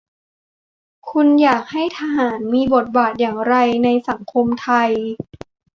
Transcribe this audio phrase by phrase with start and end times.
[1.09, 4.91] คุณอยากให้ทหาร มีบทบาทอย่างไร ในสังคมไทย?